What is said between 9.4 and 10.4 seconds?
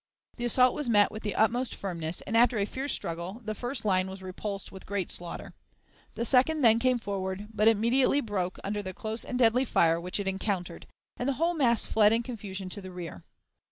fire which it